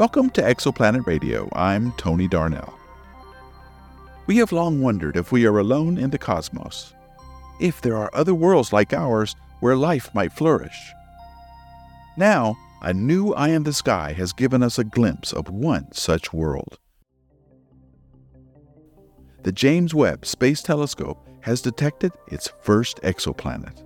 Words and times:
Welcome 0.00 0.30
to 0.30 0.40
Exoplanet 0.40 1.06
Radio. 1.06 1.46
I'm 1.52 1.92
Tony 1.98 2.26
Darnell. 2.26 2.72
We 4.26 4.38
have 4.38 4.50
long 4.50 4.80
wondered 4.80 5.14
if 5.14 5.30
we 5.30 5.44
are 5.44 5.58
alone 5.58 5.98
in 5.98 6.08
the 6.08 6.16
cosmos, 6.16 6.94
if 7.60 7.82
there 7.82 7.98
are 7.98 8.10
other 8.14 8.32
worlds 8.32 8.72
like 8.72 8.94
ours 8.94 9.36
where 9.60 9.76
life 9.76 10.08
might 10.14 10.32
flourish. 10.32 10.74
Now, 12.16 12.56
a 12.80 12.94
new 12.94 13.34
eye 13.34 13.50
in 13.50 13.64
the 13.64 13.74
sky 13.74 14.14
has 14.14 14.32
given 14.32 14.62
us 14.62 14.78
a 14.78 14.84
glimpse 14.84 15.34
of 15.34 15.50
one 15.50 15.92
such 15.92 16.32
world. 16.32 16.78
The 19.42 19.52
James 19.52 19.94
Webb 19.94 20.24
Space 20.24 20.62
Telescope 20.62 21.28
has 21.42 21.60
detected 21.60 22.12
its 22.28 22.50
first 22.62 23.02
exoplanet. 23.02 23.84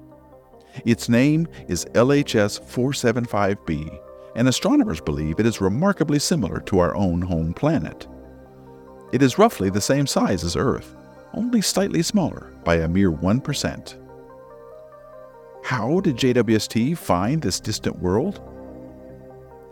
Its 0.85 1.09
name 1.09 1.49
is 1.67 1.87
LHS 1.87 2.61
475b, 2.63 3.99
and 4.37 4.49
astronomers 4.49 5.01
believe 5.01 5.39
it 5.39 5.47
is 5.47 5.61
remarkably 5.61 6.19
similar 6.19 6.61
to 6.61 6.79
our 6.79 6.95
own 6.95 7.23
home 7.23 7.55
planet. 7.55 8.07
It 9.13 9.23
is 9.23 9.39
roughly 9.39 9.71
the 9.71 9.81
same 9.81 10.07
size 10.07 10.43
as 10.43 10.57
Earth, 10.57 10.97
only 11.35 11.61
slightly 11.61 12.03
smaller 12.03 12.53
by 12.65 12.77
a 12.77 12.89
mere 12.89 13.13
1%. 13.13 13.97
How 15.63 16.01
did 16.01 16.17
JWST 16.17 16.99
find 16.99 17.41
this 17.41 17.61
distant 17.61 17.99
world? 17.99 18.43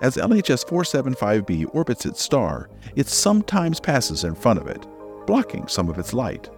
As 0.01 0.17
LHS 0.17 0.65
475b 0.67 1.75
orbits 1.75 2.07
its 2.07 2.23
star, 2.23 2.69
it 2.97 3.07
sometimes 3.07 3.79
passes 3.79 4.25
in 4.25 4.35
front 4.35 4.59
of 4.59 4.67
it, 4.67 4.87
blocking 5.27 5.69
some 5.69 5.89
of 5.89 5.99
its 5.99 6.13
light. 6.13 6.51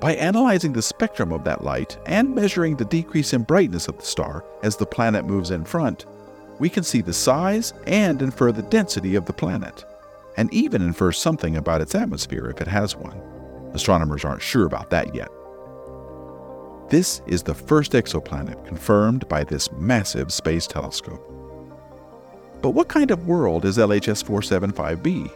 By 0.00 0.14
analyzing 0.14 0.72
the 0.72 0.82
spectrum 0.82 1.32
of 1.32 1.44
that 1.44 1.62
light 1.62 1.98
and 2.06 2.34
measuring 2.34 2.76
the 2.76 2.84
decrease 2.84 3.32
in 3.32 3.42
brightness 3.42 3.86
of 3.86 3.98
the 3.98 4.04
star 4.04 4.44
as 4.62 4.76
the 4.76 4.86
planet 4.86 5.24
moves 5.24 5.50
in 5.50 5.64
front, 5.64 6.06
we 6.58 6.68
can 6.68 6.82
see 6.82 7.00
the 7.00 7.12
size 7.12 7.72
and 7.86 8.22
infer 8.22 8.52
the 8.52 8.62
density 8.62 9.14
of 9.14 9.26
the 9.26 9.32
planet, 9.32 9.84
and 10.36 10.52
even 10.52 10.82
infer 10.82 11.12
something 11.12 11.56
about 11.56 11.80
its 11.80 11.94
atmosphere 11.94 12.50
if 12.50 12.60
it 12.60 12.68
has 12.68 12.96
one. 12.96 13.20
Astronomers 13.74 14.24
aren't 14.24 14.42
sure 14.42 14.66
about 14.66 14.90
that 14.90 15.14
yet. 15.14 15.28
This 16.90 17.22
is 17.26 17.42
the 17.42 17.54
first 17.54 17.92
exoplanet 17.92 18.64
confirmed 18.66 19.28
by 19.28 19.42
this 19.42 19.72
massive 19.72 20.32
space 20.32 20.66
telescope. 20.66 21.22
But 22.62 22.70
what 22.70 22.88
kind 22.88 23.10
of 23.10 23.26
world 23.26 23.64
is 23.64 23.78
LHS 23.78 24.24
475b? 24.24 25.30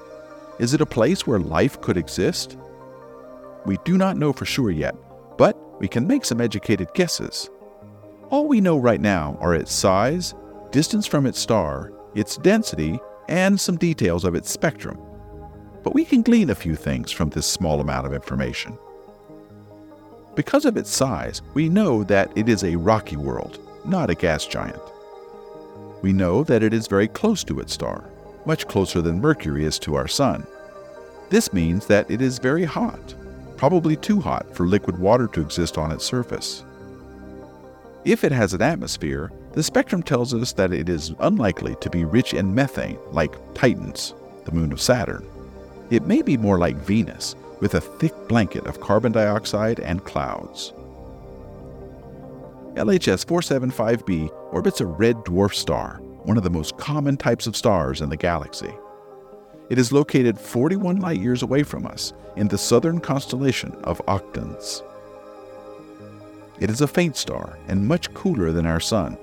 Is 0.61 0.75
it 0.75 0.81
a 0.81 0.87
place 0.87 1.27
where 1.27 1.39
life 1.39 1.81
could 1.81 1.97
exist? 1.97 2.57
We 3.65 3.77
do 3.85 3.99
not 3.99 4.17
know 4.17 4.33
for 4.33 4.45
sure 4.45 4.71
yet, 4.71 4.95
but 5.37 5.57
we 5.81 5.89
can 5.89 6.07
make 6.07 6.25
some 6.25 6.41
educated 6.41 6.89
guesses. 6.95 7.51
All 8.31 8.47
we 8.47 8.61
know 8.61 8.79
right 8.79 9.01
now 9.01 9.37
are 9.41 9.55
its 9.55 9.73
size, 9.73 10.35
distance 10.71 11.07
from 11.07 11.27
its 11.27 11.39
star, 11.39 11.93
its 12.15 12.37
density, 12.37 12.99
and 13.29 13.59
some 13.59 13.77
details 13.77 14.25
of 14.25 14.35
its 14.35 14.51
spectrum. 14.51 14.99
But 15.83 15.95
we 15.95 16.05
can 16.05 16.23
glean 16.23 16.51
a 16.51 16.55
few 16.55 16.77
things 16.77 17.11
from 17.13 17.31
this 17.31 17.47
small 17.47 17.81
amount 17.81 18.07
of 18.07 18.13
information. 18.13 18.79
Because 20.35 20.65
of 20.65 20.77
its 20.77 20.91
size, 20.91 21.43
we 21.55 21.69
know 21.69 22.05
that 22.05 22.31
it 22.37 22.49
is 22.49 22.65
a 22.65 22.77
rocky 22.77 23.17
world, 23.17 23.59
not 23.85 24.11
a 24.11 24.15
gas 24.15 24.47
giant. 24.47 24.81
We 26.03 26.13
know 26.13 26.45
that 26.45 26.63
it 26.63 26.73
is 26.73 26.87
very 26.87 27.09
close 27.09 27.43
to 27.45 27.61
its 27.61 27.73
star, 27.73 28.05
much 28.47 28.69
closer 28.69 29.03
than 29.03 29.21
Mercury 29.21 29.65
is 29.65 29.79
to 29.81 29.95
our 29.97 30.09
Sun. 30.09 30.47
This 31.29 31.53
means 31.53 31.87
that 31.87 32.11
it 32.11 32.23
is 32.23 32.39
very 32.39 32.65
hot, 32.65 33.15
probably 33.57 33.97
too 33.97 34.21
hot 34.21 34.55
for 34.55 34.67
liquid 34.67 34.99
water 34.99 35.27
to 35.29 35.41
exist 35.41 35.77
on 35.77 35.91
its 35.91 36.05
surface. 36.05 36.65
If 38.05 38.23
it 38.25 38.33
has 38.33 38.55
an 38.55 38.63
atmosphere, 38.63 39.33
the 39.59 39.65
spectrum 39.65 40.05
tells 40.05 40.33
us 40.33 40.53
that 40.53 40.73
it 40.73 40.89
is 40.89 41.17
unlikely 41.19 41.75
to 41.81 41.91
be 41.91 42.05
rich 42.05 42.33
in 42.33 42.55
methane 42.55 42.97
like 43.11 43.35
Titan's, 43.55 44.15
the 44.45 44.53
moon 44.53 44.71
of 44.71 44.81
Saturn. 44.81 45.29
It 45.91 46.07
may 46.07 46.23
be 46.23 46.37
more 46.37 46.61
like 46.61 46.77
Venus, 46.77 47.35
with 47.59 47.75
a 47.75 47.81
thick 47.81 48.15
blanket 48.29 48.69
of 48.69 48.79
carbon 48.79 49.11
dioxide 49.11 49.81
and 49.81 50.05
clouds. 50.05 50.73
LHS 52.75 53.27
475b 53.27 54.31
orbits 54.53 54.81
a 54.81 54.87
red 54.87 55.17
dwarf 55.25 55.55
star, 55.55 56.01
one 56.23 56.37
of 56.37 56.45
the 56.45 56.51
most 56.51 56.77
common 56.77 57.17
types 57.17 57.49
of 57.49 57.57
stars 57.57 58.01
in 58.01 58.11
the 58.11 58.17
galaxy. 58.17 58.73
It 59.71 59.79
is 59.79 59.91
located 59.91 60.39
41 60.39 61.01
light 61.01 61.19
years 61.19 61.43
away 61.43 61.65
from 61.65 61.85
us 61.85 62.13
in 62.37 62.47
the 62.47 62.57
southern 62.57 63.01
constellation 63.01 63.73
of 63.83 64.01
Octans. 64.07 64.85
It 66.61 66.71
is 66.71 66.81
a 66.81 66.87
faint 66.87 67.17
star 67.17 67.59
and 67.67 67.89
much 67.89 68.15
cooler 68.15 68.53
than 68.53 68.65
our 68.65 68.79
Sun, 68.79 69.19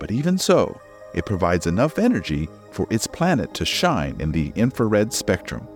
but 0.00 0.10
even 0.10 0.36
so, 0.36 0.80
it 1.14 1.26
provides 1.26 1.68
enough 1.68 1.98
energy 1.98 2.48
for 2.72 2.88
its 2.90 3.06
planet 3.06 3.54
to 3.54 3.64
shine 3.64 4.16
in 4.18 4.32
the 4.32 4.52
infrared 4.56 5.12
spectrum. 5.12 5.68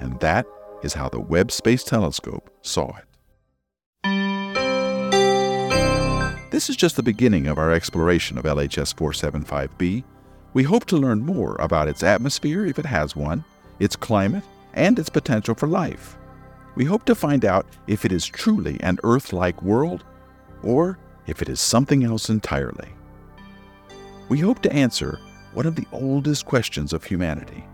And 0.00 0.18
that 0.20 0.46
is 0.82 0.92
how 0.94 1.08
the 1.08 1.20
Webb 1.20 1.50
Space 1.52 1.84
Telescope 1.84 2.50
saw 2.62 2.92
it. 2.96 3.04
This 6.50 6.68
is 6.68 6.76
just 6.76 6.96
the 6.96 7.02
beginning 7.02 7.46
of 7.46 7.58
our 7.58 7.72
exploration 7.72 8.36
of 8.36 8.44
LHS 8.44 8.94
475b. 8.94 10.04
We 10.52 10.62
hope 10.64 10.84
to 10.86 10.96
learn 10.96 11.24
more 11.24 11.56
about 11.60 11.86
its 11.86 12.02
atmosphere, 12.02 12.66
if 12.66 12.78
it 12.78 12.86
has 12.86 13.14
one, 13.14 13.44
its 13.78 13.94
climate, 13.94 14.42
and 14.74 14.98
its 14.98 15.08
potential 15.08 15.54
for 15.54 15.68
life. 15.68 16.18
We 16.74 16.84
hope 16.84 17.04
to 17.04 17.14
find 17.14 17.44
out 17.44 17.66
if 17.86 18.04
it 18.04 18.10
is 18.10 18.26
truly 18.26 18.78
an 18.80 18.98
Earth 19.04 19.32
like 19.32 19.62
world 19.62 20.04
or 20.62 20.98
if 21.26 21.40
it 21.40 21.48
is 21.48 21.60
something 21.60 22.04
else 22.04 22.28
entirely. 22.28 22.88
We 24.30 24.38
hope 24.38 24.62
to 24.62 24.72
answer 24.72 25.18
one 25.54 25.66
of 25.66 25.74
the 25.74 25.86
oldest 25.92 26.46
questions 26.46 26.92
of 26.92 27.04
humanity 27.04 27.64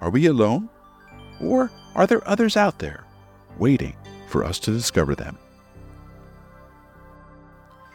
Are 0.00 0.08
we 0.08 0.26
alone? 0.26 0.70
Or 1.42 1.70
are 1.94 2.06
there 2.06 2.26
others 2.26 2.56
out 2.56 2.78
there 2.78 3.04
waiting 3.58 3.96
for 4.28 4.44
us 4.44 4.58
to 4.60 4.70
discover 4.70 5.14
them? 5.14 5.36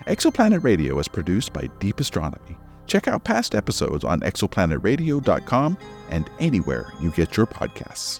Exoplanet 0.07 0.63
Radio 0.63 0.99
is 0.99 1.07
produced 1.07 1.53
by 1.53 1.69
Deep 1.79 1.99
Astronomy. 1.99 2.57
Check 2.85 3.07
out 3.07 3.23
past 3.23 3.55
episodes 3.55 4.03
on 4.03 4.19
exoplanetradio.com 4.19 5.77
and 6.09 6.29
anywhere 6.39 6.91
you 6.99 7.11
get 7.11 7.37
your 7.37 7.47
podcasts. 7.47 8.19